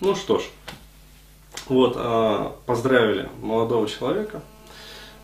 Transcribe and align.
Ну 0.00 0.14
что 0.16 0.38
ж, 0.38 0.44
вот, 1.68 1.92
а, 1.96 2.56
поздравили 2.64 3.28
молодого 3.42 3.86
человека. 3.86 4.42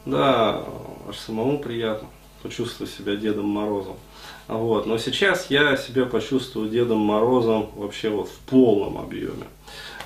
Да, 0.04 0.64
аж 1.08 1.16
самому 1.16 1.58
приятно 1.58 2.08
почувствовать 2.42 2.92
себя 2.92 3.16
Дедом 3.16 3.46
Морозом. 3.46 3.96
Вот. 4.48 4.86
Но 4.86 4.98
сейчас 4.98 5.50
я 5.50 5.76
себя 5.78 6.04
почувствую 6.04 6.68
Дедом 6.68 6.98
Морозом 6.98 7.70
вообще 7.74 8.10
вот 8.10 8.28
в 8.28 8.38
полном 8.50 8.98
объеме. 8.98 9.46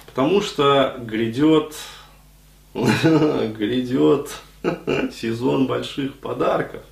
Потому 0.07 0.41
что 0.41 0.97
грядет, 0.99 1.75
грядет 2.75 4.31
сезон 5.13 5.67
больших 5.67 6.17
подарков. 6.19 6.83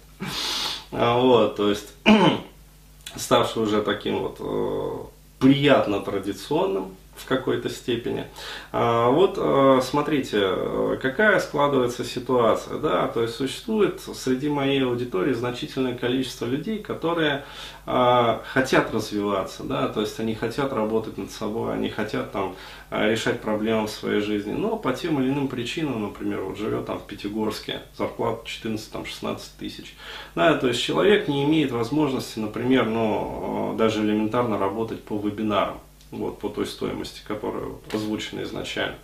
А 0.90 1.18
вот, 1.18 1.56
то 1.56 1.70
есть, 1.70 1.94
ставший 3.16 3.62
уже 3.62 3.82
таким 3.82 4.18
вот 4.18 4.36
э, 4.40 4.96
приятно 5.38 6.00
традиционным, 6.00 6.96
в 7.20 7.26
какой-то 7.26 7.68
степени. 7.68 8.26
А, 8.72 9.10
вот 9.10 9.34
а, 9.38 9.80
смотрите, 9.82 10.52
какая 11.00 11.40
складывается 11.40 12.04
ситуация. 12.04 12.78
Да? 12.78 13.08
То 13.08 13.22
есть 13.22 13.34
существует 13.34 14.00
среди 14.00 14.48
моей 14.48 14.84
аудитории 14.84 15.32
значительное 15.32 15.96
количество 15.96 16.46
людей, 16.46 16.78
которые 16.78 17.44
а, 17.86 18.42
хотят 18.52 18.92
развиваться, 18.92 19.64
да? 19.64 19.88
то 19.88 20.02
есть 20.02 20.18
они 20.20 20.34
хотят 20.34 20.72
работать 20.72 21.16
над 21.16 21.30
собой, 21.30 21.74
они 21.74 21.88
хотят 21.88 22.32
там 22.32 22.54
решать 22.90 23.40
проблемы 23.40 23.86
в 23.86 23.90
своей 23.90 24.20
жизни, 24.20 24.52
но 24.52 24.76
по 24.76 24.92
тем 24.92 25.20
или 25.20 25.30
иным 25.30 25.48
причинам, 25.48 26.02
например, 26.02 26.42
вот 26.42 26.58
живет 26.58 26.86
там 26.86 26.98
в 26.98 27.06
Пятигорске, 27.06 27.80
зарплата 27.96 28.42
14-16 28.46 29.40
тысяч. 29.58 29.94
Да, 30.34 30.54
то 30.54 30.68
есть 30.68 30.82
человек 30.82 31.28
не 31.28 31.44
имеет 31.44 31.70
возможности, 31.70 32.38
например, 32.38 32.86
ну, 32.86 33.74
даже 33.78 34.02
элементарно 34.02 34.58
работать 34.58 35.02
по 35.02 35.18
вебинарам 35.18 35.80
вот, 36.10 36.38
по 36.38 36.48
той 36.48 36.66
стоимости, 36.66 37.20
которая 37.26 37.64
озвучена 37.92 38.42
изначально. 38.42 38.96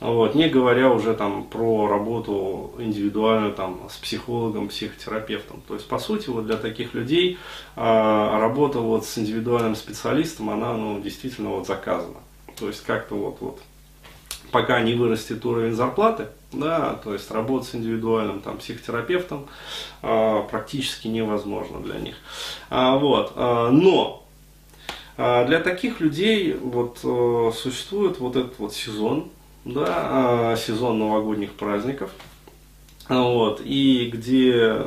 Вот, 0.00 0.34
не 0.34 0.48
говоря 0.48 0.90
уже 0.90 1.14
там 1.14 1.44
про 1.44 1.86
работу 1.86 2.72
индивидуальную 2.78 3.52
там, 3.52 3.88
с 3.90 3.96
психологом, 3.96 4.68
психотерапевтом. 4.68 5.62
То 5.66 5.74
есть, 5.74 5.86
по 5.86 5.98
сути, 5.98 6.28
вот 6.30 6.46
для 6.46 6.56
таких 6.56 6.94
людей 6.94 7.38
а, 7.76 8.40
работа 8.40 8.80
вот 8.80 9.06
с 9.06 9.18
индивидуальным 9.18 9.76
специалистом, 9.76 10.50
она 10.50 10.72
ну, 10.74 11.00
действительно 11.00 11.50
вот 11.50 11.66
заказана. 11.66 12.18
То 12.58 12.66
есть, 12.66 12.84
как-то 12.84 13.14
вот, 13.14 13.36
вот 13.40 13.60
пока 14.50 14.80
не 14.80 14.94
вырастет 14.94 15.44
уровень 15.44 15.74
зарплаты, 15.74 16.28
да, 16.52 16.94
то 17.04 17.12
есть 17.12 17.30
работать 17.30 17.68
с 17.68 17.74
индивидуальным 17.74 18.40
там, 18.40 18.58
психотерапевтом 18.58 19.46
а, 20.02 20.42
практически 20.42 21.08
невозможно 21.08 21.80
для 21.80 21.96
них. 21.96 22.16
А, 22.70 22.96
вот, 22.96 23.32
а, 23.36 23.70
но 23.70 24.17
для 25.18 25.58
таких 25.58 26.00
людей 26.00 26.54
вот 26.54 27.00
э, 27.02 27.50
существует 27.52 28.20
вот 28.20 28.36
этот 28.36 28.56
вот 28.60 28.72
сезон, 28.72 29.30
да, 29.64 29.84
а, 29.88 30.56
сезон 30.56 31.00
новогодних 31.00 31.54
праздников, 31.54 32.12
вот, 33.08 33.60
и 33.64 34.10
где, 34.12 34.86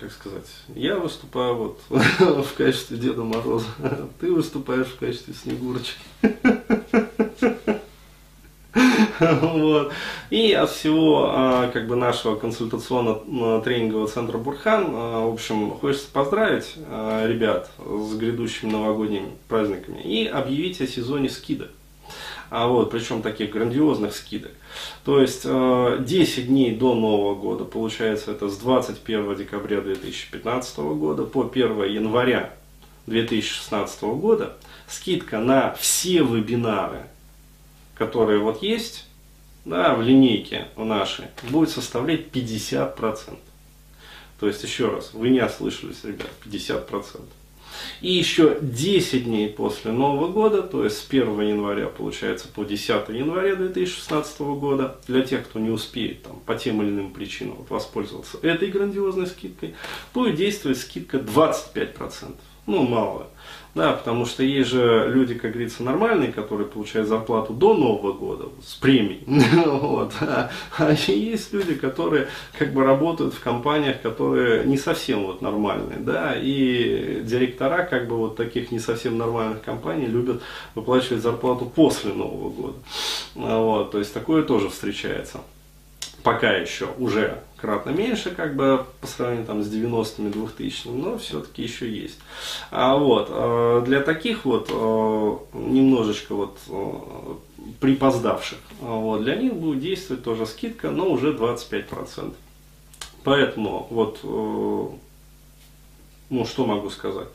как 0.00 0.12
сказать, 0.12 0.46
я 0.74 0.98
выступаю 0.98 1.56
вот 1.56 1.80
в 1.90 2.54
качестве 2.56 2.96
Деда 2.96 3.22
Мороза, 3.22 3.66
ты 4.20 4.32
выступаешь 4.32 4.86
в 4.86 4.98
качестве 4.98 5.34
Снегурочки. 5.34 5.98
Вот. 9.20 9.92
И 10.30 10.52
от 10.52 10.70
всего 10.70 11.30
а, 11.30 11.68
как 11.68 11.86
бы 11.86 11.96
нашего 11.96 12.36
консультационно-тренингового 12.36 14.08
центра 14.08 14.38
Бурхан, 14.38 14.86
а, 14.88 15.26
в 15.26 15.34
общем, 15.34 15.70
хочется 15.70 16.08
поздравить 16.12 16.74
а, 16.88 17.26
ребят 17.26 17.70
с 17.78 18.14
грядущими 18.14 18.70
новогодними 18.70 19.30
праздниками 19.48 20.00
и 20.00 20.26
объявить 20.26 20.80
о 20.80 20.86
сезоне 20.86 21.28
скидок. 21.28 21.68
А 22.48 22.68
вот, 22.68 22.92
причем 22.92 23.22
таких 23.22 23.50
грандиозных 23.50 24.14
скидок. 24.14 24.52
То 25.04 25.20
есть 25.20 25.42
10 25.42 26.46
дней 26.46 26.76
до 26.76 26.94
Нового 26.94 27.34
года, 27.34 27.64
получается 27.64 28.30
это 28.30 28.48
с 28.48 28.56
21 28.58 29.34
декабря 29.34 29.80
2015 29.80 30.78
года 30.78 31.24
по 31.24 31.42
1 31.42 31.84
января 31.86 32.52
2016 33.06 34.02
года, 34.02 34.56
скидка 34.86 35.38
на 35.38 35.74
все 35.74 36.18
вебинары, 36.18 37.06
которые 37.96 38.38
вот 38.40 38.62
есть, 38.62 39.06
да, 39.64 39.94
в 39.94 40.02
линейке 40.02 40.68
у 40.76 40.84
нашей 40.84 41.26
будет 41.50 41.70
составлять 41.70 42.28
50%. 42.28 43.38
То 44.38 44.46
есть, 44.46 44.62
еще 44.62 44.88
раз, 44.88 45.14
вы 45.14 45.30
не 45.30 45.40
ослышались, 45.40 46.04
ребят, 46.04 46.30
50%. 46.44 47.22
И 48.00 48.12
еще 48.12 48.58
10 48.60 49.24
дней 49.24 49.48
после 49.48 49.92
Нового 49.92 50.28
года, 50.28 50.62
то 50.62 50.84
есть 50.84 50.98
с 50.98 51.08
1 51.08 51.40
января, 51.40 51.86
получается, 51.86 52.48
по 52.48 52.64
10 52.64 53.08
января 53.08 53.56
2016 53.56 54.40
года, 54.40 54.98
для 55.06 55.22
тех, 55.22 55.44
кто 55.44 55.58
не 55.58 55.70
успеет 55.70 56.22
там, 56.22 56.40
по 56.46 56.54
тем 56.54 56.82
или 56.82 56.90
иным 56.90 57.12
причинам 57.12 57.56
вот, 57.56 57.70
воспользоваться 57.70 58.38
этой 58.42 58.70
грандиозной 58.70 59.26
скидкой, 59.26 59.74
будет 60.14 60.36
действовать 60.36 60.78
скидка 60.78 61.18
25%. 61.18 62.36
Ну, 62.66 62.82
мало. 62.82 63.28
Да, 63.76 63.92
потому 63.92 64.24
что 64.24 64.42
есть 64.42 64.70
же 64.70 65.10
люди, 65.12 65.34
как 65.34 65.52
говорится, 65.52 65.82
нормальные, 65.82 66.32
которые 66.32 66.66
получают 66.66 67.08
зарплату 67.08 67.52
до 67.52 67.74
Нового 67.74 68.14
года 68.14 68.46
с 68.64 68.74
премией. 68.74 69.22
Вот. 69.66 70.14
А, 70.20 70.50
есть 71.06 71.52
люди, 71.52 71.74
которые 71.74 72.28
как 72.58 72.72
бы 72.72 72.84
работают 72.84 73.34
в 73.34 73.40
компаниях, 73.40 74.00
которые 74.00 74.64
не 74.64 74.78
совсем 74.78 75.26
вот 75.26 75.42
нормальные. 75.42 75.98
Да, 75.98 76.34
и 76.34 77.20
директора 77.22 77.84
как 77.84 78.08
бы 78.08 78.16
вот 78.16 78.36
таких 78.36 78.72
не 78.72 78.78
совсем 78.78 79.18
нормальных 79.18 79.60
компаний 79.60 80.06
любят 80.06 80.40
выплачивать 80.74 81.22
зарплату 81.22 81.66
после 81.66 82.14
Нового 82.14 82.50
года. 82.50 82.78
Вот. 83.34 83.90
То 83.90 83.98
есть 83.98 84.14
такое 84.14 84.42
тоже 84.42 84.70
встречается 84.70 85.40
пока 86.22 86.52
еще 86.52 86.88
уже 86.98 87.42
кратно 87.56 87.90
меньше, 87.90 88.30
как 88.30 88.54
бы 88.54 88.84
по 89.00 89.06
сравнению 89.06 89.46
там, 89.46 89.62
с 89.62 89.72
90-ми, 89.72 90.30
2000-ми, 90.30 91.02
но 91.02 91.18
все-таки 91.18 91.62
еще 91.62 91.90
есть. 91.90 92.18
А 92.70 92.96
вот, 92.96 93.28
э, 93.30 93.82
для 93.86 94.00
таких 94.00 94.44
вот 94.44 94.68
э, 94.70 95.36
немножечко 95.54 96.34
вот 96.34 96.58
э, 96.68 96.92
припоздавших, 97.80 98.58
вот, 98.80 99.22
для 99.22 99.36
них 99.36 99.54
будет 99.54 99.80
действовать 99.80 100.22
тоже 100.22 100.46
скидка, 100.46 100.90
но 100.90 101.10
уже 101.10 101.32
25%. 101.32 102.34
Поэтому 103.24 103.88
вот, 103.90 104.20
ну 104.22 105.00
что 106.44 106.64
могу 106.64 106.90
сказать, 106.90 107.26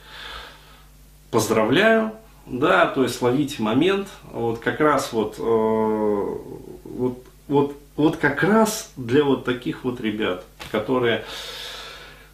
поздравляю, 1.32 2.14
да, 2.46 2.88
то 2.88 3.04
есть 3.04 3.22
ловите 3.22 3.62
момент, 3.62 4.08
вот 4.32 4.60
как 4.60 4.80
раз 4.80 5.12
вот, 5.12 5.38
вот, 5.38 7.26
вот 7.50 7.81
вот 8.02 8.18
как 8.18 8.42
раз 8.44 8.92
для 8.98 9.24
вот 9.24 9.46
таких 9.46 9.84
вот 9.84 10.02
ребят, 10.02 10.44
которые 10.72 11.24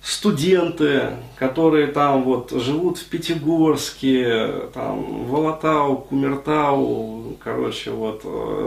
студенты, 0.01 1.17
которые 1.35 1.87
там 1.87 2.23
вот 2.23 2.51
живут 2.51 2.97
в 2.97 3.05
Пятигорске, 3.09 4.69
там 4.73 5.25
в 5.25 5.35
Алатау, 5.35 5.97
Кумертау, 5.97 7.37
короче, 7.43 7.91
вот 7.91 8.23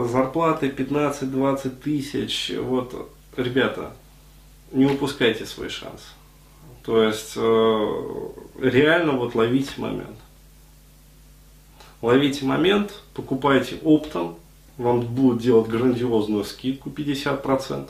зарплаты 0.09 0.67
15-20 0.67 1.69
тысяч, 1.81 2.51
вот, 2.55 3.09
ребята, 3.35 3.93
не 4.71 4.85
упускайте 4.85 5.47
свой 5.47 5.69
шанс. 5.69 6.13
То 6.85 7.03
есть 7.03 7.33
э, 7.35 8.01
реально 8.61 9.13
вот 9.13 9.33
ловите 9.33 9.73
момент. 9.77 10.17
Ловите 12.03 12.45
момент, 12.45 12.93
покупайте 13.15 13.77
оптом, 13.83 14.35
вам 14.81 15.01
будут 15.01 15.41
делать 15.41 15.67
грандиозную 15.67 16.43
скидку 16.43 16.89
50%. 16.89 17.89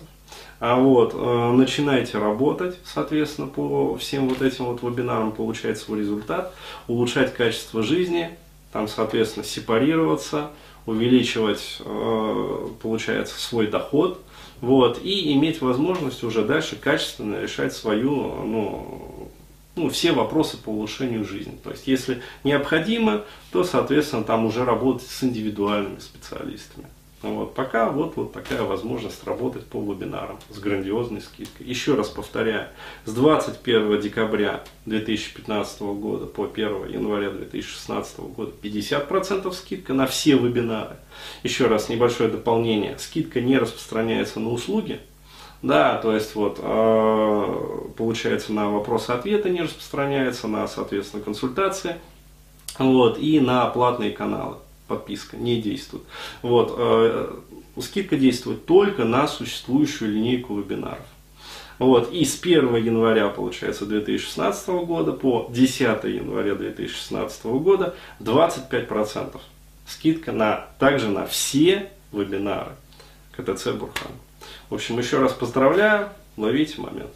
А 0.59 0.75
вот, 0.75 1.13
э, 1.15 1.51
начинайте 1.53 2.19
работать, 2.19 2.77
соответственно, 2.83 3.47
по 3.47 3.97
всем 3.97 4.29
вот 4.29 4.43
этим 4.43 4.65
вот 4.65 4.83
вебинарам, 4.83 5.31
получать 5.31 5.79
свой 5.79 5.99
результат, 5.99 6.53
улучшать 6.87 7.33
качество 7.33 7.81
жизни, 7.81 8.29
там, 8.71 8.87
соответственно, 8.87 9.43
сепарироваться, 9.43 10.51
увеличивать, 10.85 11.77
э, 11.79 12.67
получается, 12.81 13.39
свой 13.39 13.67
доход, 13.67 14.21
вот, 14.61 14.99
и 15.03 15.33
иметь 15.33 15.61
возможность 15.61 16.23
уже 16.23 16.45
дальше 16.45 16.75
качественно 16.75 17.41
решать 17.41 17.73
свою, 17.73 18.11
ну, 18.45 19.20
ну, 19.75 19.89
все 19.89 20.11
вопросы 20.11 20.57
по 20.57 20.69
улучшению 20.69 21.25
жизни. 21.25 21.57
То 21.63 21.71
есть, 21.71 21.87
если 21.87 22.21
необходимо, 22.43 23.23
то, 23.51 23.63
соответственно, 23.63 24.23
там 24.23 24.45
уже 24.45 24.65
работать 24.65 25.07
с 25.07 25.23
индивидуальными 25.23 25.99
специалистами. 25.99 26.87
Вот, 27.21 27.53
пока 27.53 27.89
вот, 27.89 28.15
вот 28.15 28.33
такая 28.33 28.63
возможность 28.63 29.23
работать 29.25 29.65
по 29.67 29.79
вебинарам 29.79 30.39
с 30.49 30.57
грандиозной 30.57 31.21
скидкой. 31.21 31.67
Еще 31.67 31.93
раз 31.93 32.09
повторяю, 32.09 32.69
с 33.05 33.13
21 33.13 34.01
декабря 34.01 34.63
2015 34.87 35.81
года 35.81 36.25
по 36.25 36.45
1 36.45 36.87
января 36.89 37.29
2016 37.29 38.19
года 38.21 38.53
50% 38.59 39.51
скидка 39.53 39.93
на 39.93 40.07
все 40.07 40.35
вебинары. 40.35 40.95
Еще 41.43 41.67
раз 41.67 41.89
небольшое 41.89 42.29
дополнение. 42.29 42.97
Скидка 42.97 43.39
не 43.39 43.59
распространяется 43.59 44.39
на 44.39 44.49
услуги, 44.49 44.99
да, 45.61 45.97
то 45.97 46.13
есть 46.13 46.35
вот 46.35 46.59
э, 46.61 47.81
получается 47.97 48.51
на 48.51 48.69
вопросы-ответы 48.69 49.49
не 49.49 49.61
распространяется, 49.61 50.47
на, 50.47 50.67
соответственно, 50.67 51.23
консультации, 51.23 51.97
вот, 52.79 53.19
и 53.19 53.39
на 53.39 53.65
платные 53.67 54.11
каналы. 54.11 54.57
подписка 54.87 55.37
не 55.37 55.61
действует. 55.61 56.03
Вот, 56.41 56.75
э, 56.77 57.33
скидка 57.79 58.17
действует 58.17 58.65
только 58.65 59.05
на 59.05 59.27
существующую 59.27 60.11
линейку 60.11 60.57
вебинаров. 60.57 61.05
Вот, 61.79 62.11
и 62.11 62.25
с 62.25 62.39
1 62.39 62.75
января, 62.75 63.29
получается, 63.29 63.85
2016 63.85 64.67
года 64.85 65.13
по 65.13 65.47
10 65.51 66.03
января 66.03 66.55
2016 66.55 67.45
года 67.45 67.95
25% 68.19 69.39
скидка 69.87 70.31
на, 70.31 70.67
также 70.79 71.07
на 71.07 71.25
все 71.25 71.89
вебинары 72.11 72.71
КТЦ 73.31 73.69
Бурхан. 73.69 74.11
В 74.69 74.75
общем, 74.75 74.97
еще 74.99 75.19
раз 75.19 75.33
поздравляю, 75.33 76.09
ловите 76.37 76.79
момент. 76.81 77.13